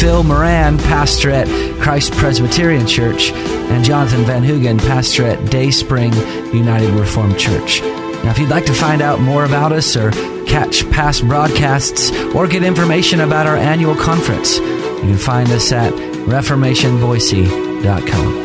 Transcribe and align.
Phil 0.00 0.22
Moran, 0.22 0.78
pastor 0.78 1.30
at 1.30 1.46
Christ 1.80 2.12
Presbyterian 2.12 2.86
Church, 2.86 3.32
and 3.32 3.84
Jonathan 3.84 4.24
Van 4.24 4.42
Hugen, 4.42 4.78
pastor 4.78 5.24
at 5.24 5.50
Day 5.50 5.70
Spring 5.70 6.12
United 6.52 6.90
Reformed 6.90 7.38
Church. 7.38 7.80
Now, 7.80 8.30
if 8.30 8.38
you'd 8.38 8.50
like 8.50 8.66
to 8.66 8.74
find 8.74 9.02
out 9.02 9.20
more 9.20 9.44
about 9.44 9.72
us 9.72 9.96
or 9.96 10.10
catch 10.46 10.88
past 10.90 11.26
broadcasts 11.26 12.10
or 12.34 12.46
get 12.46 12.62
information 12.62 13.20
about 13.20 13.46
our 13.46 13.56
annual 13.56 13.94
conference, 13.94 14.58
you 14.58 15.00
can 15.00 15.18
find 15.18 15.48
us 15.50 15.72
at 15.72 15.92
reformationboise.com. 15.92 18.42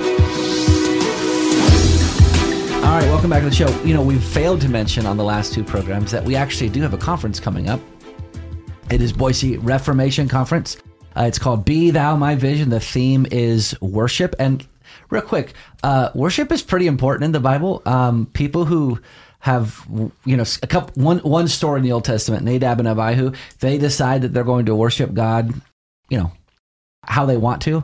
All 2.84 2.94
right, 2.94 3.08
welcome 3.10 3.30
back 3.30 3.44
to 3.44 3.50
the 3.50 3.56
show. 3.56 3.70
You 3.84 3.94
know, 3.94 4.02
we've 4.02 4.24
failed 4.24 4.62
to 4.62 4.70
mention 4.70 5.06
on 5.06 5.18
the 5.18 5.24
last 5.24 5.54
two 5.54 5.64
programs 5.64 6.12
that 6.12 6.24
we 6.24 6.36
actually 6.36 6.70
do 6.70 6.82
have 6.82 6.94
a 6.94 6.98
conference 6.98 7.40
coming 7.40 7.70
up. 7.70 7.80
It 8.90 9.02
is 9.02 9.12
Boise 9.12 9.58
Reformation 9.58 10.30
Conference. 10.30 10.78
Uh, 11.18 11.24
it's 11.24 11.40
called 11.40 11.66
Be 11.66 11.90
Thou 11.90 12.16
My 12.16 12.36
Vision. 12.36 12.70
The 12.70 12.80
theme 12.80 13.26
is 13.32 13.80
worship. 13.82 14.36
And 14.38 14.66
real 15.10 15.24
quick, 15.24 15.54
uh, 15.84 16.10
worship 16.14 16.52
is 16.52 16.62
pretty 16.62 16.86
important 16.86 17.24
in 17.24 17.32
the 17.32 17.40
Bible. 17.40 17.82
Um, 17.86 18.28
people 18.34 18.66
who 18.66 19.00
have 19.40 19.86
you 20.26 20.36
know 20.38 20.44
a 20.62 20.68
couple 20.68 21.02
one 21.02 21.20
one 21.20 21.48
story 21.48 21.80
in 21.80 21.84
the 21.84 21.92
Old 21.92 22.06
Testament, 22.06 22.44
Nadab 22.44 22.80
and 22.80 22.88
Abihu, 22.88 23.32
they 23.60 23.78
decide 23.78 24.22
that 24.22 24.34
they're 24.34 24.44
going 24.44 24.66
to 24.66 24.76
worship 24.76 25.14
God, 25.14 25.54
you 26.10 26.18
know, 26.18 26.32
how 27.04 27.26
they 27.26 27.38
want 27.38 27.62
to, 27.64 27.84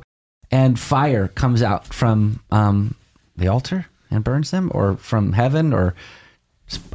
and 0.51 0.79
fire 0.79 1.27
comes 1.27 1.63
out 1.63 1.93
from 1.93 2.41
um, 2.51 2.95
the 3.37 3.47
altar 3.47 3.85
and 4.11 4.23
burns 4.23 4.51
them, 4.51 4.71
or 4.73 4.97
from 4.97 5.33
heaven, 5.33 5.73
or 5.73 5.95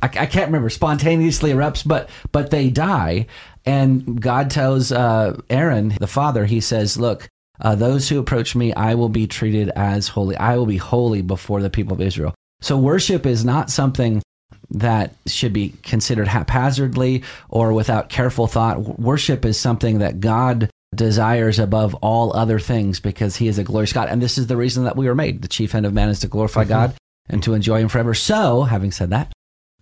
I, 0.03 0.07
I 0.07 0.27
can't 0.27 0.47
remember, 0.47 0.71
spontaneously 0.71 1.51
erupts, 1.51 1.87
but 1.87 2.11
but 2.33 2.51
they 2.51 2.71
die, 2.71 3.27
and 3.69 4.21
God 4.21 4.51
tells 4.51 4.91
uh, 4.91 5.39
Aaron, 5.51 5.95
the 6.01 6.07
father, 6.07 6.47
he 6.47 6.61
says, 6.61 6.99
"Look, 6.99 7.29
uh, 7.61 7.75
those 7.75 8.09
who 8.09 8.19
approach 8.19 8.57
me, 8.57 8.73
I 8.73 8.95
will 8.95 9.11
be 9.11 9.27
treated 9.27 9.69
as 9.77 10.09
holy. 10.09 10.37
I 10.37 10.57
will 10.57 10.67
be 10.67 10.79
holy 10.79 11.21
before 11.21 11.61
the 11.61 11.69
people 11.69 11.93
of 11.93 12.01
Israel." 12.01 12.35
So 12.63 12.79
worship 12.79 13.27
is 13.27 13.45
not 13.45 13.71
something 13.71 14.23
that 14.71 15.15
should 15.27 15.53
be 15.53 15.75
considered 15.83 16.29
haphazardly 16.29 17.25
or 17.51 17.73
without 17.73 18.09
careful 18.09 18.47
thought. 18.47 18.99
Worship 18.99 19.45
is 19.45 19.59
something 19.59 19.99
that 19.99 20.21
God 20.21 20.71
desires 20.95 21.59
above 21.59 21.95
all 21.97 22.35
other 22.35 22.59
things 22.59 23.01
because 23.01 23.37
he 23.37 23.49
is 23.49 23.59
a 23.59 23.65
glorious 23.65 23.93
God. 23.93 24.09
And 24.09 24.23
this 24.23 24.39
is 24.39 24.47
the 24.47 24.57
reason 24.57 24.85
that 24.85 24.97
we 24.97 25.07
were 25.07 25.15
made. 25.15 25.43
The 25.43 25.49
chief 25.49 25.75
end 25.75 25.87
of 25.87 25.93
man 25.93 26.09
is 26.09 26.21
to 26.21 26.29
glorify 26.29 26.63
mm-hmm. 26.63 26.71
God 26.71 26.95
and 27.29 27.43
to 27.43 27.55
enjoy 27.55 27.81
him 27.81 27.89
forever. 27.89 28.15
So, 28.15 28.63
having 28.63 28.93
said 28.93 29.11
that, 29.11 29.33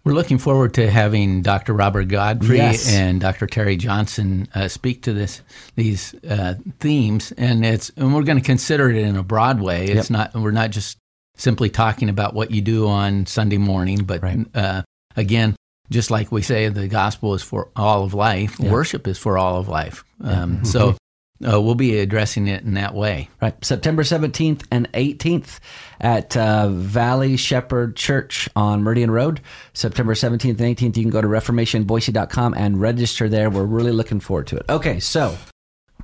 we're 0.07 0.13
looking 0.13 0.39
forward 0.39 0.73
to 0.75 0.89
having 0.89 1.43
Dr. 1.43 1.73
Robert 1.73 2.05
Godfrey 2.07 2.59
yes. 2.59 2.89
and 2.95 3.21
Dr. 3.21 3.49
Terry 3.49 3.77
Johnson 3.77 4.47
uh, 4.55 4.69
speak 4.69 5.03
to 5.03 5.13
this 5.13 5.43
these 5.75 6.15
uh, 6.31 6.55
themes, 6.79 7.33
and 7.33 7.67
it's 7.67 7.91
and 7.97 8.15
we're 8.15 8.23
going 8.23 8.39
to 8.39 8.45
consider 8.45 8.89
it 8.89 8.97
in 8.97 9.17
a 9.17 9.25
broad 9.25 9.61
way. 9.61 9.87
It's 9.87 10.09
yep. 10.09 10.33
not 10.33 10.35
we're 10.41 10.53
not 10.53 10.71
just 10.71 10.97
simply 11.37 11.71
talking 11.71 12.09
about 12.09 12.35
what 12.35 12.53
you 12.53 12.61
do 12.63 12.87
on 12.87 13.27
Sunday 13.27 13.59
morning, 13.59 14.05
but 14.05 14.23
right. 14.23 14.47
uh, 14.55 14.83
again, 15.17 15.57
just 15.91 16.13
like 16.13 16.31
we 16.31 16.41
say, 16.41 16.69
the 16.69 16.87
gospel 16.87 17.35
is 17.35 17.43
for 17.43 17.71
all 17.75 18.05
of 18.05 18.15
life. 18.15 18.61
Yeah. 18.61 18.71
Worship 18.71 19.09
is 19.09 19.19
for 19.19 19.37
all 19.37 19.59
of 19.59 19.67
life. 19.67 20.05
Um, 20.23 20.65
so 20.65 20.97
uh, 21.45 21.61
we'll 21.61 21.75
be 21.75 21.99
addressing 21.99 22.49
it 22.49 22.63
in 22.63 22.75
that 22.75 22.95
way. 22.95 23.29
Right. 23.41 23.63
September 23.65 24.03
17th 24.03 24.65
and 24.71 24.91
18th 24.93 25.59
at 26.01 26.37
uh, 26.37 26.69
Valley 26.69 27.37
Shepherd 27.37 27.97
Church 27.97 28.49
on 28.57 28.83
Meridian 28.83 29.11
Road. 29.11 29.41
September 29.73 30.15
17th 30.15 30.61
and 30.61 30.77
18th. 30.77 30.97
You 30.97 31.03
can 31.03 31.11
go 31.11 31.21
to 31.21 31.29
reformationboise.com 31.29 32.55
and 32.55 32.81
register 32.81 33.29
there. 33.29 33.51
We're 33.51 33.65
really 33.65 33.93
looking 33.93 34.21
forward 34.21 34.47
to 34.49 34.57
it. 34.57 34.67
Okay, 34.69 35.01
so 35.01 35.37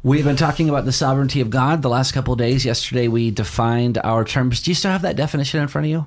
We've 0.04 0.24
been 0.24 0.34
talking 0.34 0.68
about 0.68 0.84
the 0.84 0.90
sovereignty 0.90 1.40
of 1.40 1.48
God 1.50 1.80
the 1.80 1.88
last 1.88 2.10
couple 2.10 2.34
days. 2.34 2.64
Yesterday, 2.64 3.06
we 3.06 3.30
defined 3.30 3.98
our 4.02 4.24
terms. 4.24 4.60
Do 4.60 4.72
you 4.72 4.74
still 4.74 4.90
have 4.90 5.02
that 5.02 5.14
definition 5.14 5.62
in 5.62 5.68
front 5.68 5.86
of 5.86 5.90
you? 5.90 6.06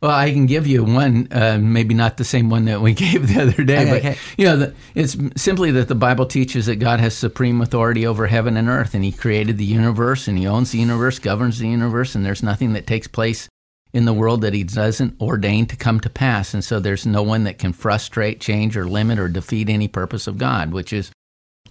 Well, 0.00 0.12
I 0.12 0.30
can 0.30 0.46
give 0.46 0.68
you 0.68 0.84
one, 0.84 1.26
uh, 1.32 1.58
maybe 1.60 1.92
not 1.92 2.18
the 2.18 2.24
same 2.24 2.50
one 2.50 2.66
that 2.66 2.80
we 2.80 2.94
gave 2.94 3.26
the 3.26 3.42
other 3.42 3.64
day, 3.64 3.82
okay, 3.82 3.90
but 3.90 3.98
okay. 3.98 4.18
you 4.36 4.44
know, 4.44 4.56
the, 4.56 4.74
it's 4.94 5.16
simply 5.36 5.72
that 5.72 5.88
the 5.88 5.96
Bible 5.96 6.26
teaches 6.26 6.66
that 6.66 6.76
God 6.76 7.00
has 7.00 7.16
supreme 7.16 7.60
authority 7.60 8.06
over 8.06 8.28
heaven 8.28 8.56
and 8.56 8.68
earth, 8.68 8.94
and 8.94 9.04
He 9.04 9.10
created 9.10 9.58
the 9.58 9.64
universe, 9.64 10.28
and 10.28 10.38
He 10.38 10.46
owns 10.46 10.70
the 10.70 10.78
universe, 10.78 11.18
governs 11.18 11.58
the 11.58 11.68
universe, 11.68 12.14
and 12.14 12.24
there's 12.24 12.44
nothing 12.44 12.74
that 12.74 12.86
takes 12.86 13.08
place 13.08 13.48
in 13.92 14.04
the 14.04 14.12
world 14.12 14.42
that 14.42 14.54
He 14.54 14.62
doesn't 14.62 15.20
ordain 15.20 15.66
to 15.66 15.76
come 15.76 15.98
to 16.00 16.10
pass, 16.10 16.54
and 16.54 16.64
so 16.64 16.78
there's 16.78 17.04
no 17.04 17.22
one 17.22 17.42
that 17.44 17.58
can 17.58 17.72
frustrate, 17.72 18.40
change, 18.40 18.76
or 18.76 18.86
limit 18.86 19.18
or 19.18 19.28
defeat 19.28 19.68
any 19.68 19.88
purpose 19.88 20.28
of 20.28 20.38
God, 20.38 20.72
which 20.72 20.92
is 20.92 21.10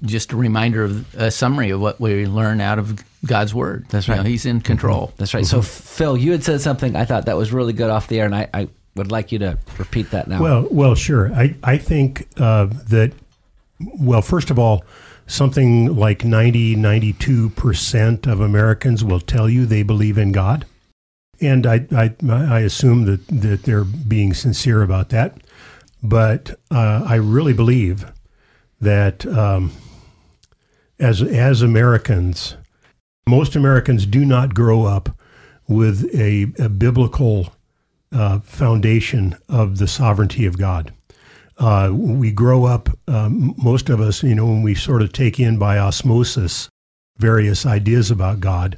just 0.03 0.31
a 0.31 0.37
reminder 0.37 0.83
of 0.83 1.15
a 1.15 1.31
summary 1.31 1.69
of 1.69 1.79
what 1.79 1.99
we 1.99 2.25
learn 2.25 2.61
out 2.61 2.79
of 2.79 3.03
God's 3.25 3.53
word. 3.53 3.85
That's 3.89 4.07
right. 4.07 4.17
You 4.17 4.23
know, 4.23 4.29
he's 4.29 4.45
in 4.45 4.61
control. 4.61 5.07
Mm-hmm. 5.07 5.15
That's 5.17 5.33
right. 5.33 5.43
Mm-hmm. 5.43 5.61
So, 5.61 5.61
Phil, 5.61 6.17
you 6.17 6.31
had 6.31 6.43
said 6.43 6.61
something 6.61 6.95
I 6.95 7.05
thought 7.05 7.25
that 7.25 7.37
was 7.37 7.51
really 7.51 7.73
good 7.73 7.89
off 7.89 8.07
the 8.07 8.19
air, 8.19 8.25
and 8.25 8.35
I, 8.35 8.49
I 8.53 8.67
would 8.95 9.11
like 9.11 9.31
you 9.31 9.39
to 9.39 9.57
repeat 9.77 10.11
that 10.11 10.27
now. 10.27 10.41
Well, 10.41 10.67
well, 10.71 10.95
sure. 10.95 11.33
I 11.33 11.55
I 11.63 11.77
think 11.77 12.27
uh, 12.37 12.67
that 12.89 13.13
well, 13.79 14.21
first 14.21 14.49
of 14.49 14.57
all, 14.57 14.83
something 15.27 15.95
like 15.95 16.23
90, 16.23 16.75
92 16.75 17.49
percent 17.51 18.27
of 18.27 18.39
Americans 18.39 19.03
will 19.03 19.19
tell 19.19 19.49
you 19.49 19.65
they 19.65 19.83
believe 19.83 20.17
in 20.17 20.31
God, 20.31 20.65
and 21.41 21.65
I 21.65 21.87
I, 21.91 22.15
I 22.29 22.59
assume 22.61 23.05
that 23.05 23.27
that 23.27 23.63
they're 23.63 23.83
being 23.83 24.33
sincere 24.33 24.81
about 24.81 25.09
that. 25.09 25.37
But 26.03 26.59
uh, 26.71 27.03
I 27.07 27.15
really 27.15 27.53
believe 27.53 28.11
that. 28.79 29.25
Um, 29.25 29.71
as 30.99 31.21
as 31.21 31.61
Americans, 31.61 32.55
most 33.27 33.55
Americans 33.55 34.05
do 34.05 34.25
not 34.25 34.53
grow 34.53 34.85
up 34.85 35.09
with 35.67 36.09
a, 36.15 36.47
a 36.59 36.69
biblical 36.69 37.53
uh, 38.11 38.39
foundation 38.39 39.35
of 39.49 39.77
the 39.77 39.87
sovereignty 39.87 40.45
of 40.45 40.57
God. 40.57 40.93
Uh, 41.57 41.91
we 41.91 42.31
grow 42.31 42.65
up, 42.65 42.89
um, 43.07 43.53
most 43.57 43.89
of 43.89 43.99
us, 43.99 44.23
you 44.23 44.35
know, 44.35 44.45
when 44.45 44.61
we 44.61 44.75
sort 44.75 45.01
of 45.01 45.11
take 45.11 45.39
in 45.39 45.57
by 45.57 45.77
osmosis 45.77 46.69
various 47.17 47.65
ideas 47.65 48.11
about 48.11 48.39
God. 48.39 48.77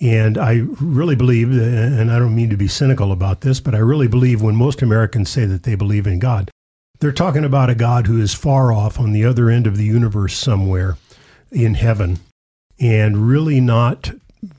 And 0.00 0.36
I 0.36 0.62
really 0.80 1.14
believe, 1.14 1.50
and 1.52 2.10
I 2.10 2.18
don't 2.18 2.34
mean 2.34 2.50
to 2.50 2.56
be 2.56 2.68
cynical 2.68 3.12
about 3.12 3.42
this, 3.42 3.60
but 3.60 3.74
I 3.74 3.78
really 3.78 4.08
believe 4.08 4.42
when 4.42 4.56
most 4.56 4.82
Americans 4.82 5.30
say 5.30 5.44
that 5.46 5.62
they 5.62 5.74
believe 5.74 6.06
in 6.06 6.18
God, 6.18 6.50
they're 7.00 7.12
talking 7.12 7.44
about 7.44 7.70
a 7.70 7.74
God 7.74 8.06
who 8.06 8.20
is 8.20 8.34
far 8.34 8.72
off 8.72 8.98
on 8.98 9.12
the 9.12 9.24
other 9.24 9.48
end 9.50 9.66
of 9.66 9.76
the 9.76 9.84
universe 9.84 10.36
somewhere 10.36 10.96
in 11.56 11.74
heaven 11.74 12.18
and 12.78 13.28
really 13.28 13.60
not 13.60 14.12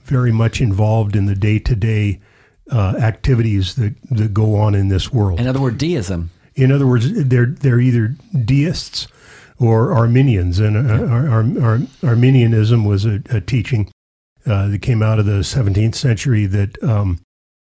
very 0.04 0.32
much 0.32 0.60
involved 0.60 1.16
in 1.16 1.26
the 1.26 1.36
day 1.36 1.60
to 1.60 1.76
day 1.76 2.20
activities 2.74 3.76
that, 3.76 3.96
that 4.10 4.34
go 4.34 4.56
on 4.56 4.76
in 4.76 4.90
this 4.90 5.14
world. 5.14 5.40
In 5.40 5.48
other 5.48 5.62
words, 5.62 5.78
deism. 5.78 6.32
In 6.56 6.72
other 6.72 6.88
words, 6.88 7.12
they're, 7.14 7.46
they're 7.46 7.80
either 7.80 8.16
deists 8.44 9.08
or 9.60 9.94
Arminians. 9.94 10.60
And 10.60 10.76
uh, 10.76 11.06
Ar- 11.06 11.28
Ar- 11.30 11.62
Ar- 11.62 11.88
Arminianism 12.04 12.86
was 12.86 13.06
a, 13.06 13.22
a 13.30 13.42
teaching 13.42 13.92
uh, 14.46 14.68
that 14.70 14.82
came 14.82 15.04
out 15.04 15.20
of 15.20 15.26
the 15.26 15.40
17th 15.40 15.96
century 15.96 16.46
that, 16.46 16.82
um, 16.84 17.20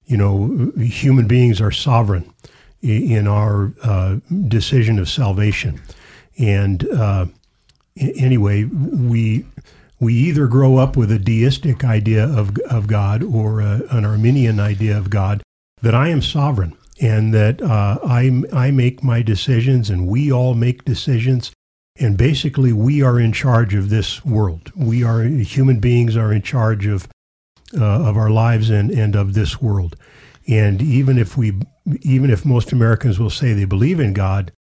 you 0.05 0.17
know, 0.17 0.73
human 0.79 1.27
beings 1.27 1.61
are 1.61 1.71
sovereign 1.71 2.33
in 2.83 3.29
our 3.29 3.73
uh, 3.83 4.17
decision 4.49 4.99
of 4.99 5.09
salvation. 5.09 5.81
And 6.39 6.89
uh, 6.91 7.27
anyway, 7.97 8.65
we 8.65 9.47
we 10.01 10.15
either 10.15 10.49
grow 10.49 10.79
up 10.79 10.97
with 10.97 11.13
a 11.13 11.19
deistic 11.19 11.85
idea 11.85 12.25
of 12.25 12.57
of 12.69 12.87
God 12.87 13.23
or 13.23 13.61
a, 13.61 13.83
an 13.91 14.05
Arminian 14.05 14.59
idea 14.59 14.97
of 14.97 15.11
God 15.11 15.43
that 15.81 15.95
I 15.95 16.09
am 16.09 16.23
sovereign 16.23 16.77
and 17.01 17.33
that 17.35 17.63
uh, 17.63 17.99
I 18.05 18.43
I 18.53 18.71
make 18.71 19.03
my 19.03 19.23
decisions 19.23 19.91
and 19.91 20.07
we 20.07 20.33
all 20.33 20.55
make 20.55 20.85
decisions 20.85 21.53
and 21.97 22.17
basically 22.17 22.73
we 22.73 23.03
are 23.03 23.21
in 23.21 23.33
charge 23.33 23.75
of 23.75 23.91
this 23.91 24.25
world. 24.25 24.73
We 24.75 25.05
are 25.05 25.23
human 25.23 25.79
beings 25.79 26.17
are 26.17 26.33
in 26.33 26.43
charge 26.43 26.87
of 26.87 27.09
uh, 27.77 28.09
of 28.09 28.17
our 28.17 28.31
lives 28.31 28.71
and 28.71 28.91
and 28.91 29.15
of 29.15 29.35
this 29.35 29.61
world. 29.61 29.97
And 30.49 30.83
even 30.83 31.19
if 31.19 31.37
we 31.37 31.61
even 32.03 32.31
if 32.31 32.45
most 32.45 32.73
Americans 32.73 33.19
will 33.19 33.31
say 33.31 33.53
they 33.53 33.65
believe 33.65 34.01
in 34.01 34.13
God, 34.13 34.53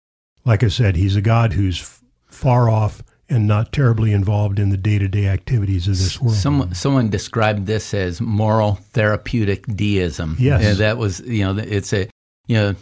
like 0.45 0.63
I 0.63 0.69
said, 0.69 0.97
He's 0.97 1.17
a 1.17 1.23
God 1.23 1.55
who's 1.55 2.01
far 2.27 2.69
off 2.69 3.03
and 3.31 3.47
not 3.47 3.73
terribly 3.73 4.13
involved 4.13 4.59
in 4.59 4.71
the 4.71 4.77
day-to-day 4.77 5.27
activities 5.29 5.87
of 5.87 5.97
this 5.97 6.21
world. 6.21 6.37
Someone, 6.37 6.75
someone 6.75 7.09
described 7.09 7.67
this 7.67 7.95
as 7.95 8.21
moral 8.21 8.75
therapeutic 8.93 9.65
deism. 9.67 10.37
Yes, 10.39 10.65
and 10.65 10.79
that 10.79 10.99
was 10.99 11.21
you 11.21 11.45
know 11.45 11.63
it's 11.63 11.93
a 11.93 12.11
you 12.47 12.57
know 12.57 12.75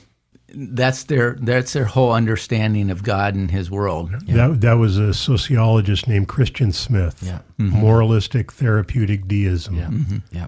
that's 0.55 1.05
their 1.05 1.37
that's 1.41 1.75
their 1.75 1.85
whole 1.85 2.13
understanding 2.13 2.91
of 2.91 3.03
God 3.03 3.35
and 3.35 3.51
His 3.51 3.71
world. 3.71 4.11
That 4.27 4.61
that 4.63 4.75
was 4.75 4.97
a 4.97 5.13
sociologist 5.13 6.09
named 6.09 6.29
Christian 6.29 6.73
Smith. 6.73 7.23
Yeah. 7.23 7.41
Mm-hmm. 7.61 7.79
Moralistic 7.79 8.53
therapeutic 8.53 9.29
deism. 9.29 9.77
Yeah. 9.77 9.87
Mm-hmm. 9.87 10.15
Mm-hmm. 10.15 10.37
Yeah. 10.37 10.47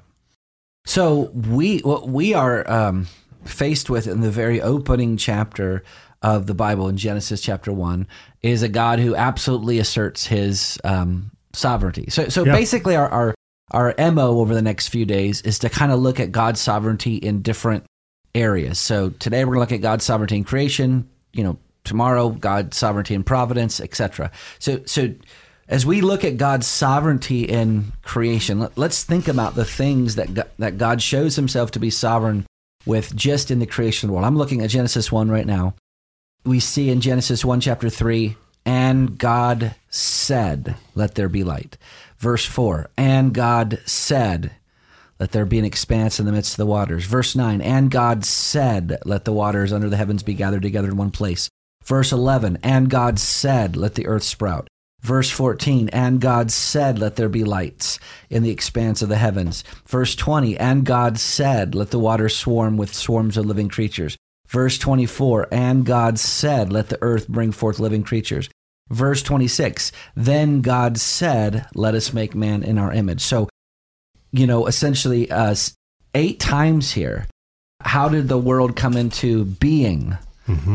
So 0.86 1.30
we 1.34 1.80
what 1.80 2.08
we 2.08 2.32
are 2.32 2.68
um, 2.70 3.06
faced 3.44 3.90
with 3.90 4.06
in 4.06 4.22
the 4.22 4.30
very 4.30 4.60
opening 4.62 5.16
chapter 5.18 5.84
of 6.22 6.46
the 6.46 6.54
Bible 6.54 6.88
in 6.88 6.96
Genesis 6.96 7.40
chapter 7.40 7.72
one 7.72 8.06
is 8.42 8.62
a 8.62 8.68
God 8.68 8.98
who 8.98 9.14
absolutely 9.14 9.78
asserts 9.78 10.26
His 10.26 10.78
um, 10.84 11.30
sovereignty. 11.52 12.06
So 12.10 12.28
so 12.28 12.44
basically, 12.44 12.96
our, 12.96 13.08
our 13.08 13.34
our 13.70 13.94
mo 13.98 14.38
over 14.38 14.54
the 14.54 14.62
next 14.62 14.88
few 14.88 15.04
days 15.04 15.42
is 15.42 15.58
to 15.60 15.68
kind 15.68 15.92
of 15.92 16.00
look 16.00 16.20
at 16.20 16.32
God's 16.32 16.60
sovereignty 16.60 17.16
in 17.16 17.42
different 17.42 17.84
areas. 18.34 18.78
So 18.78 19.10
today 19.10 19.44
we're 19.44 19.54
going 19.54 19.66
to 19.66 19.74
look 19.74 19.78
at 19.78 19.82
God's 19.82 20.04
sovereignty 20.04 20.36
in 20.36 20.44
creation. 20.44 21.08
You 21.32 21.44
know, 21.44 21.58
tomorrow 21.84 22.30
God's 22.30 22.76
sovereignty 22.76 23.14
in 23.14 23.24
providence, 23.24 23.80
etc. 23.80 24.30
So 24.58 24.82
so 24.86 25.14
as 25.68 25.86
we 25.86 26.00
look 26.00 26.24
at 26.24 26.36
God's 26.36 26.66
sovereignty 26.66 27.44
in 27.44 27.92
creation, 28.02 28.58
let, 28.58 28.76
us 28.78 29.04
think 29.04 29.28
about 29.28 29.54
the 29.54 29.64
things 29.64 30.16
that 30.16 30.34
God, 30.34 30.50
that 30.58 30.78
God 30.78 31.00
shows 31.00 31.36
Himself 31.36 31.70
to 31.72 31.78
be 31.78 31.90
sovereign 31.90 32.44
with 32.86 33.14
just 33.14 33.50
in 33.50 33.60
the 33.60 33.66
creation 33.66 34.10
world. 34.10 34.24
I'm 34.24 34.36
looking 34.36 34.62
at 34.62 34.70
Genesis 34.70 35.12
one 35.12 35.30
right 35.30 35.46
now. 35.46 35.74
We 36.44 36.60
see 36.60 36.90
in 36.90 37.00
Genesis 37.00 37.44
one 37.44 37.60
chapter 37.60 37.90
three, 37.90 38.36
and 38.64 39.18
God 39.18 39.74
said, 39.88 40.76
"Let 40.94 41.14
there 41.14 41.28
be 41.28 41.44
light." 41.44 41.76
Verse 42.18 42.44
four, 42.44 42.90
and 42.96 43.32
God 43.32 43.80
said, 43.86 44.52
let 45.20 45.32
there 45.32 45.44
be 45.44 45.58
an 45.58 45.66
expanse 45.66 46.18
in 46.18 46.24
the 46.24 46.32
midst 46.32 46.54
of 46.54 46.56
the 46.56 46.66
waters. 46.66 47.04
Verse 47.04 47.36
9, 47.36 47.60
and 47.60 47.90
God 47.90 48.24
said, 48.24 48.96
Let 49.04 49.26
the 49.26 49.34
waters 49.34 49.70
under 49.70 49.90
the 49.90 49.98
heavens 49.98 50.22
be 50.22 50.32
gathered 50.32 50.62
together 50.62 50.88
in 50.88 50.96
one 50.96 51.10
place. 51.10 51.50
Verse 51.84 52.10
11, 52.10 52.58
and 52.62 52.88
God 52.88 53.18
said, 53.18 53.76
Let 53.76 53.96
the 53.96 54.06
earth 54.06 54.22
sprout. 54.22 54.66
Verse 55.02 55.30
14, 55.30 55.90
and 55.90 56.22
God 56.22 56.50
said, 56.50 56.98
Let 56.98 57.16
there 57.16 57.28
be 57.28 57.44
lights 57.44 57.98
in 58.30 58.42
the 58.42 58.50
expanse 58.50 59.02
of 59.02 59.10
the 59.10 59.18
heavens. 59.18 59.62
Verse 59.86 60.14
20, 60.14 60.56
and 60.56 60.86
God 60.86 61.18
said, 61.18 61.74
Let 61.74 61.90
the 61.90 61.98
waters 61.98 62.34
swarm 62.34 62.78
with 62.78 62.94
swarms 62.94 63.36
of 63.36 63.44
living 63.44 63.68
creatures. 63.68 64.16
Verse 64.50 64.78
24, 64.78 65.48
and 65.50 65.86
God 65.86 66.18
said, 66.18 66.72
Let 66.72 66.88
the 66.88 66.98
earth 67.00 67.28
bring 67.28 67.52
forth 67.52 67.78
living 67.78 68.02
creatures. 68.02 68.50
Verse 68.90 69.22
26, 69.22 69.92
then 70.14 70.60
God 70.60 70.98
said, 70.98 71.66
Let 71.74 71.94
us 71.94 72.12
make 72.12 72.34
man 72.34 72.62
in 72.62 72.76
our 72.76 72.92
image. 72.92 73.22
So 73.22 73.48
you 74.32 74.46
know, 74.46 74.66
essentially 74.66 75.30
uh, 75.30 75.54
eight 76.14 76.40
times 76.40 76.92
here. 76.92 77.26
How 77.82 78.08
did 78.08 78.28
the 78.28 78.38
world 78.38 78.76
come 78.76 78.96
into 78.96 79.44
being? 79.44 80.18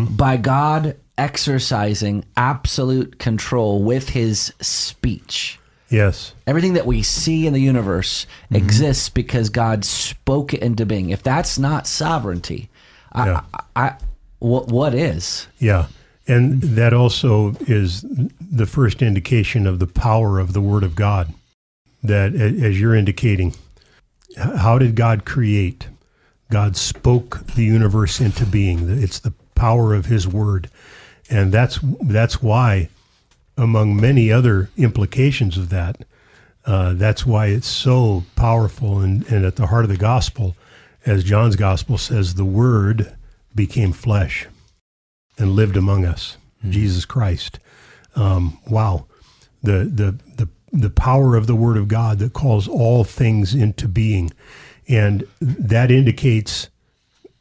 By 0.10 0.38
God 0.38 0.98
exercising 1.18 2.26
absolute 2.36 3.20
control 3.20 3.84
with 3.84 4.10
his 4.10 4.54
speech. 4.60 5.60
Yes. 5.90 6.34
Everything 6.48 6.74
that 6.74 6.88
we 6.88 7.04
see 7.04 7.46
in 7.46 7.54
the 7.54 7.62
universe 7.62 8.26
exists 8.50 9.10
because 9.10 9.50
God 9.50 9.86
spoke 9.86 10.54
it 10.54 10.62
into 10.62 10.86
being. 10.86 11.12
If 11.12 11.22
that's 11.22 11.60
not 11.60 11.88
sovereignty, 11.88 12.70
I, 13.16 13.26
Yeah. 13.26 13.42
I, 13.54 13.62
I, 13.76 13.98
what, 14.40 14.68
what 14.68 14.94
is? 14.94 15.48
Yeah. 15.60 15.88
And 16.28 16.62
that 16.62 16.94
also 16.94 17.56
is 17.62 18.04
the 18.40 18.66
first 18.66 19.02
indication 19.02 19.68
of 19.68 19.80
the 19.80 19.88
power 19.88 20.40
of 20.40 20.54
the 20.54 20.62
Word 20.62 20.84
of 20.84 20.96
God. 20.96 21.34
That, 22.04 22.36
as 22.36 22.80
you're 22.80 22.96
indicating, 22.96 23.56
how 24.38 24.78
did 24.78 24.96
God 24.96 25.26
create? 25.26 25.88
God 26.52 26.76
spoke 26.78 27.46
the 27.56 27.64
universe 27.64 28.20
into 28.20 28.46
being. 28.46 29.02
It's 29.02 29.20
the 29.20 29.34
power 29.56 29.94
of 29.94 30.06
His 30.06 30.28
Word. 30.28 30.70
And 31.30 31.52
that's, 31.52 31.80
that's 32.02 32.42
why, 32.42 32.90
among 33.58 33.96
many 33.96 34.32
other 34.32 34.70
implications 34.78 35.58
of 35.58 35.70
that, 35.70 36.04
uh, 36.66 36.94
that's 36.94 37.26
why 37.26 37.48
it's 37.48 37.68
so 37.68 38.24
powerful 38.36 39.00
and, 39.00 39.26
and 39.28 39.46
at 39.46 39.56
the 39.56 39.68
heart 39.68 39.86
of 39.86 39.90
the 39.90 39.98
gospel. 39.98 40.56
As 41.06 41.24
John's 41.24 41.56
gospel 41.56 41.98
says, 41.98 42.34
the 42.34 42.46
Word 42.46 43.16
became 43.54 43.92
flesh 43.92 44.48
and 45.38 45.52
lived 45.52 45.78
among 45.78 46.06
us, 46.06 46.38
Jesus 46.68 47.06
Christ. 47.06 47.60
Um, 48.16 48.58
wow, 48.68 49.06
the 49.62 49.84
the 49.86 50.16
the 50.38 50.50
the 50.72 50.90
power 50.90 51.36
of 51.36 51.48
the 51.48 51.56
Word 51.56 51.78
of 51.78 51.88
God 51.88 52.20
that 52.20 52.34
calls 52.34 52.68
all 52.68 53.04
things 53.04 53.54
into 53.54 53.88
being, 53.88 54.32
and 54.88 55.28
that 55.40 55.92
indicates 55.92 56.70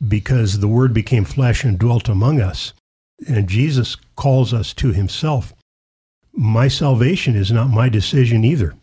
because 0.06 0.58
the 0.58 0.69
Word 0.69 0.93
became 0.93 1.25
flesh 1.25 1.64
and 1.64 1.78
dwelt 1.78 2.08
among 2.08 2.40
us, 2.40 2.75
and 3.26 3.49
Jesus 3.49 3.96
calls 4.16 4.52
us 4.52 4.75
to 4.75 4.93
Himself. 4.93 5.55
My 6.32 6.69
salvation 6.69 7.34
is 7.37 7.50
not 7.50 7.70
my 7.70 7.88
decision 7.88 8.44
either. 8.44 8.75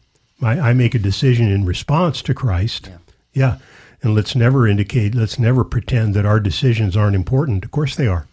I, 0.41 0.71
I 0.71 0.73
make 0.73 0.95
a 0.95 0.99
decision 0.99 1.51
in 1.51 1.65
response 1.65 2.21
to 2.23 2.33
Christ. 2.33 2.89
yeah. 3.33 3.57
And 4.03 4.15
let's 4.15 4.35
never 4.35 4.67
indicate, 4.67 5.13
let's 5.13 5.37
never 5.37 5.63
pretend 5.63 6.13
that 6.15 6.25
our 6.25 6.39
decisions 6.39 6.97
aren't 6.97 7.15
important. 7.15 7.63
Of 7.63 7.71
course 7.71 7.95
they 7.95 8.07
are. 8.07 8.27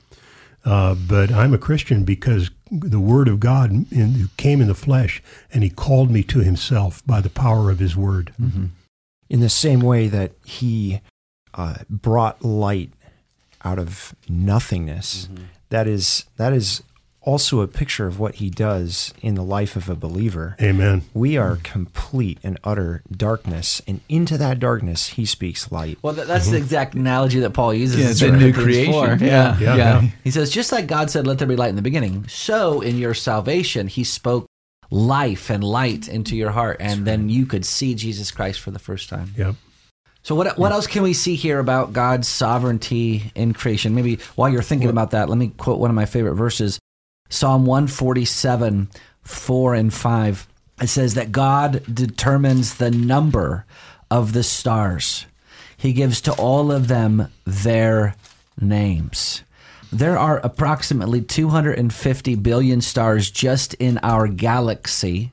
Uh, 0.65 0.95
but 0.95 1.31
I'm 1.31 1.55
a 1.55 1.59
Christian 1.59 2.05
because 2.05 2.51
the 2.71 3.01
Word 3.01 3.29
of 3.29 3.39
God 3.41 3.71
in, 3.93 4.29
came 4.37 4.61
in 4.61 4.69
the 4.69 4.75
flesh, 4.75 5.23
and 5.53 5.63
He 5.63 5.71
called 5.71 6.11
me 6.11 6.23
to 6.25 6.41
Himself 6.41 7.07
by 7.07 7.21
the 7.21 7.31
power 7.31 7.71
of 7.71 7.79
His 7.79 7.97
Word. 7.97 8.33
in 9.31 9.41
the 9.41 9.49
same 9.49 9.81
way 9.81 10.09
that 10.09 10.33
he 10.45 11.01
uh, 11.55 11.75
brought 11.91 12.43
light 12.45 12.91
out 13.65 13.79
of 13.79 14.15
nothingness. 14.29 15.29
That 15.71 15.87
is 15.87 16.25
that 16.37 16.53
is 16.53 16.83
also 17.29 17.61
a 17.61 17.69
picture 17.69 18.07
of 18.07 18.19
what 18.19 18.37
he 18.37 18.49
does 18.49 19.13
in 19.21 19.35
the 19.35 19.43
life 19.43 19.77
of 19.77 19.91
a 19.91 19.95
believer. 19.95 20.57
Amen. 20.63 21.03
We 21.13 21.37
are 21.37 21.59
complete 21.63 22.39
and 22.43 22.59
utter 22.65 23.03
darkness, 23.11 23.83
and 23.87 24.01
into 24.09 24.39
that 24.39 24.59
darkness 24.59 25.09
he 25.09 25.27
speaks 25.27 25.71
light. 25.71 25.99
Well, 26.01 26.15
that, 26.15 26.27
that's 26.27 26.47
the 26.47 26.57
mm-hmm. 26.57 26.65
exact 26.65 26.95
analogy 26.95 27.41
that 27.41 27.51
Paul 27.51 27.75
uses. 27.75 28.23
Yeah, 28.23 28.29
in 28.29 28.39
the 28.39 28.41
new 28.41 28.53
creation. 28.55 28.95
Yeah, 28.95 29.59
Yeah, 29.59 29.59
yeah. 29.61 29.77
yeah. 29.77 30.09
He 30.25 30.31
says, 30.31 30.49
just 30.49 30.73
like 30.73 30.87
God 30.87 31.11
said, 31.11 31.27
let 31.27 31.37
there 31.37 31.47
be 31.47 31.55
light 31.55 31.69
in 31.69 31.77
the 31.77 31.83
beginning, 31.83 32.27
so 32.29 32.81
in 32.81 32.97
your 32.97 33.13
salvation, 33.13 33.89
he 33.89 34.05
spoke 34.05 34.47
life 34.91 35.51
and 35.51 35.63
light 35.63 36.09
into 36.09 36.35
your 36.35 36.51
heart, 36.51 36.79
and 36.81 37.07
then 37.07 37.29
you 37.29 37.45
could 37.45 37.67
see 37.67 37.95
Jesus 37.95 38.31
Christ 38.31 38.59
for 38.59 38.71
the 38.71 38.79
first 38.79 39.11
time. 39.11 39.35
Yep. 39.37 39.55
So, 40.23 40.35
what, 40.35 40.59
what 40.59 40.73
else 40.73 40.87
can 40.87 41.03
we 41.03 41.13
see 41.13 41.35
here 41.35 41.59
about 41.59 41.93
God's 41.93 42.27
sovereignty 42.27 43.33
in 43.35 43.53
creation? 43.53 43.95
Maybe 43.95 44.17
while 44.35 44.49
you're 44.49 44.63
thinking 44.63 44.89
about 44.89 45.11
that, 45.11 45.29
let 45.29 45.37
me 45.37 45.49
quote 45.59 45.79
one 45.79 45.91
of 45.91 45.95
my 45.95 46.07
favorite 46.07 46.35
verses 46.35 46.79
Psalm 47.29 47.67
147, 47.67 48.89
4 49.23 49.75
and 49.75 49.93
5. 49.93 50.49
It 50.81 50.87
says 50.87 51.15
that 51.15 51.33
God 51.33 51.83
determines 51.93 52.77
the 52.77 52.91
number 52.91 53.67
of 54.11 54.33
the 54.33 54.43
stars, 54.43 55.27
He 55.77 55.93
gives 55.93 56.21
to 56.23 56.33
all 56.33 56.73
of 56.73 56.89
them 56.89 57.29
their 57.45 58.15
names. 58.61 59.43
There 59.93 60.19
are 60.19 60.39
approximately 60.39 61.23
250 61.23 62.35
billion 62.37 62.81
stars 62.81 63.31
just 63.31 63.75
in 63.75 63.99
our 64.03 64.29
galaxy. 64.29 65.33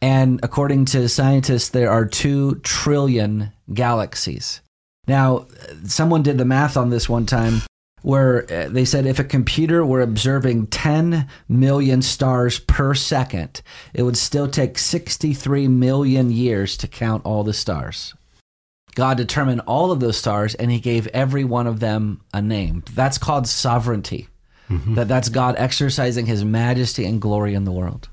And 0.00 0.40
according 0.42 0.86
to 0.86 1.08
scientists, 1.08 1.68
there 1.68 1.90
are 1.90 2.06
2 2.06 2.56
trillion 2.56 3.52
galaxies. 3.72 4.60
Now, 5.06 5.46
someone 5.86 6.22
did 6.22 6.38
the 6.38 6.44
math 6.44 6.76
on 6.76 6.90
this 6.90 7.08
one 7.08 7.26
time 7.26 7.62
where 8.02 8.44
uh, 8.52 8.68
they 8.68 8.84
said 8.84 9.06
if 9.06 9.18
a 9.18 9.24
computer 9.24 9.84
were 9.84 10.00
observing 10.00 10.66
10 10.68 11.28
million 11.48 12.02
stars 12.02 12.58
per 12.58 12.94
second, 12.94 13.62
it 13.94 14.02
would 14.02 14.16
still 14.16 14.48
take 14.48 14.78
63 14.78 15.68
million 15.68 16.30
years 16.30 16.76
to 16.78 16.88
count 16.88 17.24
all 17.24 17.44
the 17.44 17.52
stars. 17.52 18.14
God 18.94 19.16
determined 19.16 19.62
all 19.66 19.90
of 19.90 20.00
those 20.00 20.18
stars 20.18 20.54
and 20.54 20.70
he 20.70 20.78
gave 20.78 21.06
every 21.08 21.44
one 21.44 21.66
of 21.66 21.80
them 21.80 22.20
a 22.34 22.42
name. 22.42 22.84
That's 22.94 23.18
called 23.18 23.46
sovereignty. 23.46 24.28
That 24.94 25.08
that's 25.08 25.28
God 25.28 25.56
exercising 25.58 26.26
his 26.26 26.44
majesty 26.44 27.04
and 27.04 27.20
glory 27.20 27.54
in 27.54 27.64
the 27.64 27.72
world. 27.72 28.08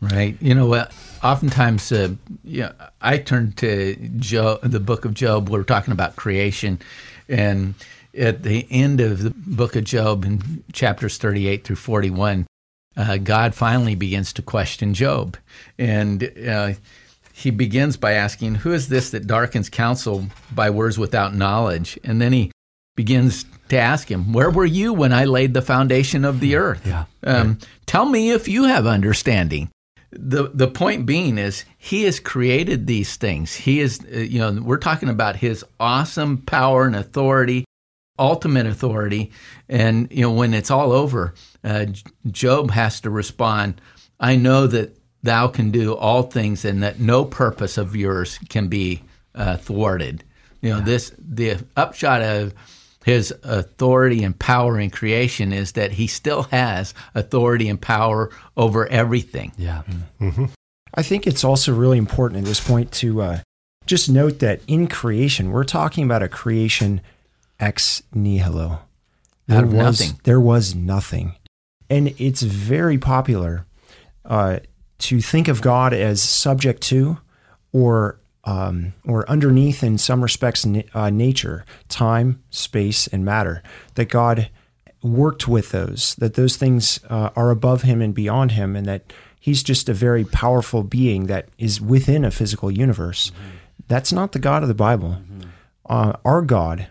Right. 0.00 0.36
You 0.40 0.54
know 0.54 0.66
what? 0.66 0.92
Oftentimes, 1.22 1.92
uh, 1.92 2.14
yeah, 2.42 2.72
I 3.00 3.18
turn 3.18 3.52
to 3.52 3.94
Job, 4.18 4.60
the 4.62 4.80
book 4.80 5.04
of 5.04 5.14
Job. 5.14 5.48
We're 5.48 5.62
talking 5.62 5.92
about 5.92 6.16
creation, 6.16 6.80
and 7.28 7.74
at 8.16 8.42
the 8.42 8.66
end 8.70 9.00
of 9.00 9.22
the 9.22 9.30
book 9.30 9.76
of 9.76 9.84
Job, 9.84 10.24
in 10.24 10.64
chapters 10.72 11.18
thirty-eight 11.18 11.64
through 11.64 11.76
forty-one, 11.76 12.46
uh, 12.96 13.16
God 13.18 13.54
finally 13.54 13.94
begins 13.94 14.32
to 14.34 14.42
question 14.42 14.94
Job, 14.94 15.36
and 15.78 16.30
uh, 16.46 16.72
he 17.32 17.50
begins 17.50 17.96
by 17.96 18.12
asking, 18.12 18.56
"Who 18.56 18.72
is 18.72 18.88
this 18.88 19.10
that 19.10 19.26
darkens 19.26 19.68
counsel 19.68 20.26
by 20.54 20.70
words 20.70 20.98
without 20.98 21.34
knowledge?" 21.34 21.98
And 22.04 22.20
then 22.20 22.32
he 22.32 22.52
begins 22.96 23.46
to 23.68 23.78
ask 23.78 24.10
him, 24.10 24.32
Where 24.32 24.50
were 24.50 24.66
you 24.66 24.92
when 24.92 25.12
I 25.12 25.24
laid 25.24 25.54
the 25.54 25.62
foundation 25.62 26.24
of 26.24 26.40
the 26.40 26.56
earth? 26.56 26.86
Yeah. 26.86 27.04
Um, 27.24 27.58
Tell 27.86 28.04
me 28.04 28.30
if 28.30 28.48
you 28.48 28.64
have 28.64 28.86
understanding. 28.86 29.70
The, 30.10 30.50
the 30.52 30.68
point 30.68 31.06
being 31.06 31.38
is 31.38 31.64
he 31.78 32.02
has 32.04 32.20
created 32.20 32.86
these 32.86 33.16
things. 33.16 33.54
He 33.54 33.80
is, 33.80 34.00
uh, 34.12 34.18
you 34.18 34.40
know, 34.40 34.60
we're 34.62 34.76
talking 34.76 35.08
about 35.08 35.36
his 35.36 35.64
awesome 35.80 36.38
power 36.42 36.84
and 36.84 36.94
authority, 36.94 37.64
ultimate 38.22 38.66
authority. 38.66 39.32
And 39.68 40.08
you 40.10 40.22
know, 40.22 40.32
when 40.32 40.54
it's 40.54 40.70
all 40.70 40.92
over, 40.92 41.34
uh, 41.64 41.86
Job 42.30 42.70
has 42.70 43.00
to 43.00 43.10
respond. 43.10 43.80
I 44.20 44.36
know 44.36 44.66
that 44.68 44.96
thou 45.22 45.48
can 45.48 45.70
do 45.70 45.94
all 45.94 46.22
things, 46.22 46.64
and 46.64 46.82
that 46.82 47.00
no 47.00 47.24
purpose 47.24 47.76
of 47.76 47.96
yours 47.96 48.38
can 48.48 48.68
be 48.68 49.02
uh, 49.34 49.56
thwarted. 49.56 50.24
You 50.60 50.70
know, 50.70 50.78
yeah. 50.78 50.84
this 50.84 51.12
the 51.18 51.58
upshot 51.76 52.22
of 52.22 52.54
his 53.04 53.34
authority 53.42 54.22
and 54.22 54.38
power 54.38 54.78
in 54.78 54.90
creation 54.90 55.52
is 55.52 55.72
that 55.72 55.92
he 55.92 56.06
still 56.06 56.44
has 56.44 56.94
authority 57.16 57.68
and 57.68 57.80
power 57.80 58.30
over 58.56 58.86
everything. 58.86 59.52
Yeah. 59.58 59.82
Mm-hmm. 60.20 60.46
I 60.94 61.02
think 61.02 61.26
it's 61.26 61.42
also 61.42 61.74
really 61.74 61.98
important 61.98 62.38
at 62.38 62.44
this 62.44 62.60
point 62.60 62.92
to 62.92 63.22
uh, 63.22 63.38
just 63.86 64.08
note 64.08 64.38
that 64.38 64.60
in 64.68 64.86
creation, 64.86 65.50
we're 65.50 65.64
talking 65.64 66.04
about 66.04 66.22
a 66.22 66.28
creation 66.28 67.00
ex 67.62 68.02
nihilo. 68.12 68.80
There 69.46 69.58
Out 69.58 69.64
of 69.64 69.72
was, 69.72 70.00
nothing. 70.00 70.20
There 70.24 70.40
was 70.40 70.74
nothing. 70.74 71.36
And 71.88 72.14
it's 72.18 72.42
very 72.42 72.98
popular 72.98 73.66
uh, 74.24 74.58
to 74.98 75.20
think 75.20 75.48
of 75.48 75.62
God 75.62 75.94
as 75.94 76.20
subject 76.20 76.82
to 76.84 77.18
or 77.72 78.18
um, 78.44 78.92
or 79.06 79.28
underneath, 79.30 79.84
in 79.84 79.98
some 79.98 80.20
respects, 80.20 80.66
uh, 80.94 81.10
nature, 81.10 81.64
time, 81.88 82.42
space, 82.50 83.06
and 83.06 83.24
matter. 83.24 83.62
That 83.94 84.06
God 84.06 84.50
worked 85.00 85.46
with 85.46 85.70
those, 85.70 86.16
that 86.16 86.34
those 86.34 86.56
things 86.56 86.98
uh, 87.08 87.30
are 87.36 87.52
above 87.52 87.82
him 87.82 88.02
and 88.02 88.12
beyond 88.12 88.52
him, 88.52 88.74
and 88.74 88.84
that 88.86 89.12
he's 89.38 89.62
just 89.62 89.88
a 89.88 89.94
very 89.94 90.24
powerful 90.24 90.82
being 90.82 91.26
that 91.26 91.50
is 91.56 91.80
within 91.80 92.24
a 92.24 92.32
physical 92.32 92.68
universe. 92.68 93.30
Mm-hmm. 93.30 93.56
That's 93.86 94.12
not 94.12 94.32
the 94.32 94.40
God 94.40 94.62
of 94.62 94.68
the 94.68 94.74
Bible. 94.74 95.18
Mm-hmm. 95.20 95.48
Uh, 95.86 96.14
our 96.24 96.42
God 96.42 96.88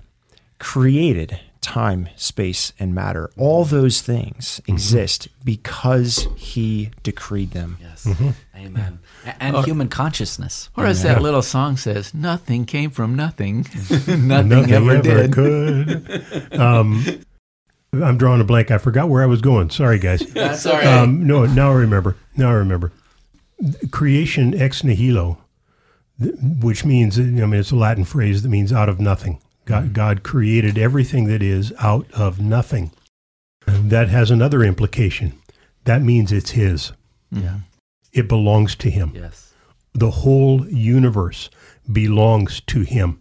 created 0.61 1.39
time, 1.61 2.07
space, 2.15 2.71
and 2.79 2.93
matter. 2.93 3.31
All 3.35 3.65
those 3.65 4.01
things 4.01 4.61
mm-hmm. 4.61 4.73
exist 4.73 5.27
because 5.43 6.27
he 6.37 6.91
decreed 7.01 7.51
them. 7.51 7.77
Yes. 7.81 8.05
Mm-hmm. 8.05 8.29
Amen. 8.55 8.99
And 9.39 9.55
or, 9.55 9.63
human 9.63 9.87
consciousness. 9.89 10.69
Or 10.77 10.85
as 10.85 11.01
that 11.01 11.21
little 11.21 11.41
song 11.41 11.77
says, 11.77 12.13
nothing 12.13 12.65
came 12.65 12.91
from 12.91 13.15
nothing. 13.15 13.57
nothing, 13.89 14.27
nothing, 14.27 14.71
ever, 14.71 14.91
ever 14.91 15.01
did. 15.01 15.33
could. 15.33 16.47
Um, 16.61 17.03
I'm 17.93 18.17
drawing 18.17 18.39
a 18.39 18.43
blank. 18.43 18.71
I 18.71 18.77
forgot 18.77 19.09
where 19.09 19.23
I 19.23 19.25
was 19.25 19.41
going. 19.41 19.69
Sorry, 19.71 19.99
guys. 19.99 20.19
That's 20.19 20.65
all 20.65 20.73
right. 20.73 20.85
Um, 20.85 21.25
no, 21.25 21.45
now 21.45 21.71
I 21.71 21.75
remember. 21.75 22.15
Now 22.37 22.49
I 22.49 22.53
remember. 22.53 22.93
Creation 23.89 24.53
ex 24.53 24.83
nihilo, 24.83 25.39
which 26.19 26.85
means, 26.85 27.19
I 27.19 27.23
mean, 27.23 27.53
it's 27.55 27.71
a 27.71 27.75
Latin 27.75 28.05
phrase 28.05 28.43
that 28.43 28.49
means 28.49 28.71
out 28.71 28.87
of 28.89 28.99
nothing. 28.99 29.41
God, 29.65 29.83
mm-hmm. 29.83 29.93
God 29.93 30.23
created 30.23 30.77
everything 30.77 31.25
that 31.27 31.41
is 31.43 31.73
out 31.79 32.11
of 32.11 32.39
nothing. 32.39 32.91
That 33.65 34.09
has 34.09 34.31
another 34.31 34.63
implication. 34.63 35.39
That 35.85 36.01
means 36.01 36.31
it's 36.31 36.51
His. 36.51 36.91
Yeah. 37.31 37.59
It 38.11 38.27
belongs 38.27 38.75
to 38.77 38.89
Him. 38.89 39.11
Yes. 39.15 39.53
The 39.93 40.11
whole 40.11 40.67
universe 40.67 41.49
belongs 41.91 42.61
to 42.61 42.81
Him. 42.81 43.19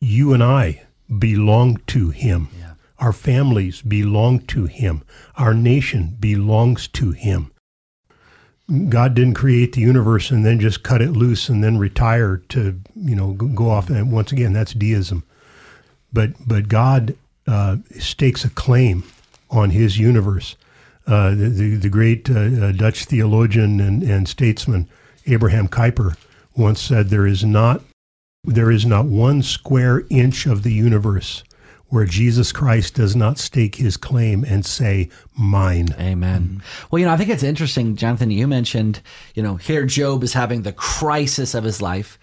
You 0.00 0.32
and 0.32 0.42
I 0.42 0.86
belong 1.18 1.78
to 1.88 2.10
Him. 2.10 2.48
Yeah. 2.58 2.74
Our 2.98 3.12
families 3.12 3.82
belong 3.82 4.40
to 4.46 4.66
Him. 4.66 5.02
Our 5.36 5.54
nation 5.54 6.16
belongs 6.18 6.88
to 6.88 7.12
Him. 7.12 7.52
God 8.88 9.14
didn't 9.14 9.34
create 9.34 9.72
the 9.72 9.80
universe 9.80 10.30
and 10.30 10.44
then 10.44 10.58
just 10.58 10.82
cut 10.82 11.00
it 11.00 11.12
loose 11.12 11.48
and 11.48 11.62
then 11.62 11.78
retire 11.78 12.38
to, 12.48 12.80
you 12.96 13.14
know, 13.14 13.32
go 13.32 13.70
off. 13.70 13.88
And 13.88 14.10
once 14.10 14.32
again, 14.32 14.52
that's 14.52 14.74
deism. 14.74 15.22
But 16.12 16.32
but 16.46 16.68
God 16.68 17.16
uh, 17.46 17.76
stakes 17.98 18.44
a 18.44 18.50
claim 18.50 19.04
on 19.50 19.70
His 19.70 19.98
universe. 19.98 20.56
Uh, 21.06 21.30
the, 21.30 21.48
the, 21.48 21.76
the 21.76 21.88
great 21.88 22.28
uh, 22.28 22.66
uh, 22.66 22.72
Dutch 22.72 23.04
theologian 23.04 23.80
and, 23.80 24.02
and 24.02 24.28
statesman 24.28 24.88
Abraham 25.26 25.68
Kuyper 25.68 26.16
once 26.56 26.80
said, 26.80 27.10
"There 27.10 27.26
is 27.26 27.44
not 27.44 27.82
there 28.42 28.70
is 28.70 28.84
not 28.84 29.06
one 29.06 29.42
square 29.42 30.04
inch 30.10 30.46
of 30.46 30.62
the 30.64 30.72
universe 30.72 31.44
where 31.88 32.04
Jesus 32.04 32.52
Christ 32.52 32.94
does 32.94 33.14
not 33.14 33.38
stake 33.38 33.76
his 33.76 33.96
claim 33.96 34.44
and 34.44 34.64
say, 34.64 35.08
mine. 35.36 35.94
Amen. 35.98 36.42
Mm-hmm. 36.42 36.86
Well, 36.90 36.98
you 36.98 37.06
know, 37.06 37.12
I 37.12 37.16
think 37.16 37.30
it's 37.30 37.42
interesting, 37.42 37.96
Jonathan, 37.96 38.30
you 38.30 38.48
mentioned, 38.48 39.00
you 39.34 39.42
know, 39.42 39.56
here 39.56 39.86
Job 39.86 40.22
is 40.24 40.32
having 40.32 40.62
the 40.62 40.72
crisis 40.72 41.54
of 41.54 41.64
his 41.64 41.80
life. 41.80 42.18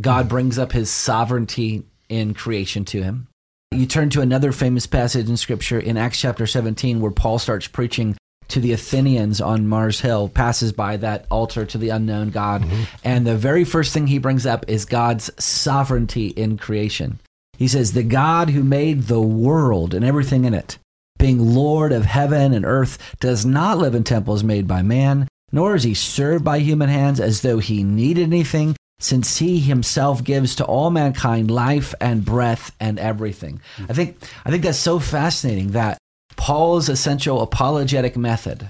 God 0.00 0.20
mm-hmm. 0.20 0.28
brings 0.28 0.58
up 0.58 0.72
his 0.72 0.90
sovereignty 0.90 1.84
in 2.08 2.34
creation 2.34 2.84
to 2.86 3.02
him. 3.02 3.28
You 3.72 3.86
turn 3.86 4.10
to 4.10 4.20
another 4.20 4.52
famous 4.52 4.86
passage 4.86 5.28
in 5.28 5.36
scripture 5.36 5.80
in 5.80 5.96
Acts 5.96 6.20
chapter 6.20 6.46
17 6.46 7.00
where 7.00 7.10
Paul 7.10 7.38
starts 7.38 7.66
preaching 7.66 8.16
to 8.48 8.60
the 8.60 8.72
Athenians 8.72 9.40
on 9.40 9.66
Mars 9.66 10.00
Hill, 10.00 10.28
passes 10.28 10.72
by 10.72 10.96
that 10.98 11.26
altar 11.30 11.66
to 11.66 11.78
the 11.78 11.88
unknown 11.88 12.30
God. 12.30 12.62
Mm-hmm. 12.62 12.82
And 13.02 13.26
the 13.26 13.36
very 13.36 13.64
first 13.64 13.92
thing 13.92 14.06
he 14.06 14.18
brings 14.18 14.46
up 14.46 14.64
is 14.68 14.84
God's 14.84 15.30
sovereignty 15.42 16.28
in 16.28 16.58
creation. 16.58 17.18
He 17.58 17.68
says, 17.68 17.92
The 17.92 18.02
God 18.02 18.50
who 18.50 18.62
made 18.62 19.04
the 19.04 19.20
world 19.20 19.94
and 19.94 20.04
everything 20.04 20.44
in 20.44 20.54
it, 20.54 20.78
being 21.18 21.54
Lord 21.54 21.92
of 21.92 22.04
heaven 22.04 22.52
and 22.52 22.64
earth, 22.64 23.16
does 23.20 23.46
not 23.46 23.78
live 23.78 23.94
in 23.94 24.04
temples 24.04 24.44
made 24.44 24.68
by 24.68 24.82
man, 24.82 25.28
nor 25.52 25.74
is 25.74 25.82
he 25.82 25.94
served 25.94 26.44
by 26.44 26.58
human 26.58 26.88
hands 26.88 27.20
as 27.20 27.40
though 27.40 27.58
he 27.58 27.82
needed 27.82 28.24
anything, 28.24 28.76
since 28.98 29.38
he 29.38 29.60
himself 29.60 30.24
gives 30.24 30.54
to 30.56 30.64
all 30.64 30.90
mankind 30.90 31.50
life 31.50 31.94
and 32.00 32.24
breath 32.24 32.74
and 32.80 32.98
everything. 32.98 33.60
I 33.88 33.92
think 33.92 34.16
I 34.44 34.50
think 34.50 34.62
that's 34.62 34.78
so 34.78 34.98
fascinating 34.98 35.72
that 35.72 35.98
Paul's 36.36 36.88
essential 36.88 37.42
apologetic 37.42 38.16
method 38.16 38.68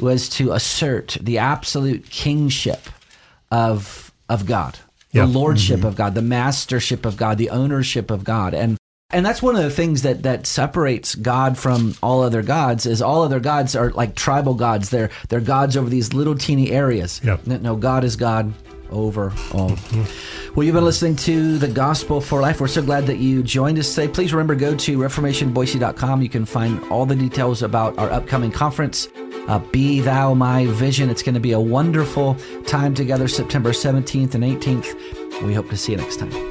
was 0.00 0.28
to 0.30 0.52
assert 0.52 1.16
the 1.20 1.38
absolute 1.38 2.08
kingship 2.10 2.88
of 3.50 4.12
of 4.28 4.46
God 4.46 4.78
the 5.12 5.26
lordship 5.26 5.78
mm-hmm. 5.78 5.86
of 5.88 5.96
God, 5.96 6.14
the 6.14 6.22
mastership 6.22 7.06
of 7.06 7.16
God, 7.16 7.38
the 7.38 7.50
ownership 7.50 8.10
of 8.10 8.24
God. 8.24 8.54
And 8.54 8.76
and 9.10 9.24
that's 9.24 9.40
one 9.40 9.56
of 9.56 9.62
the 9.62 9.70
things 9.70 10.02
that 10.02 10.22
that 10.24 10.46
separates 10.46 11.14
God 11.14 11.56
from 11.56 11.94
all 12.02 12.22
other 12.22 12.42
gods 12.42 12.84
is 12.84 13.00
all 13.00 13.22
other 13.22 13.40
gods 13.40 13.74
are 13.74 13.90
like 13.90 14.14
tribal 14.14 14.54
gods. 14.54 14.90
They're 14.90 15.10
they're 15.30 15.40
gods 15.40 15.76
over 15.76 15.88
these 15.88 16.12
little 16.12 16.34
teeny 16.34 16.70
areas. 16.70 17.20
Yep. 17.24 17.46
No, 17.46 17.74
God 17.74 18.04
is 18.04 18.16
God 18.16 18.52
over 18.90 19.32
all. 19.52 19.70
Mm-hmm. 19.70 20.54
Well, 20.54 20.64
you've 20.64 20.74
been 20.74 20.84
listening 20.84 21.16
to 21.16 21.58
the 21.58 21.68
Gospel 21.68 22.20
for 22.20 22.40
Life. 22.40 22.60
We're 22.60 22.68
so 22.68 22.82
glad 22.82 23.06
that 23.06 23.16
you 23.16 23.42
joined 23.42 23.78
us 23.78 23.94
today. 23.94 24.08
Please 24.08 24.32
remember 24.32 24.54
go 24.54 24.74
to 24.76 24.98
reformationboise.com. 24.98 26.22
You 26.22 26.28
can 26.28 26.44
find 26.44 26.82
all 26.90 27.06
the 27.06 27.16
details 27.16 27.62
about 27.62 27.98
our 27.98 28.10
upcoming 28.10 28.50
conference. 28.50 29.08
Uh, 29.48 29.58
Be 29.58 30.00
Thou 30.00 30.34
My 30.34 30.66
Vision. 30.66 31.10
It's 31.10 31.22
going 31.22 31.34
to 31.34 31.40
be 31.40 31.52
a 31.52 31.60
wonderful 31.60 32.36
time 32.66 32.94
together, 32.94 33.26
September 33.26 33.70
17th 33.70 34.34
and 34.34 34.44
18th. 34.44 35.42
We 35.42 35.54
hope 35.54 35.68
to 35.70 35.76
see 35.76 35.92
you 35.92 35.98
next 35.98 36.18
time. 36.18 36.47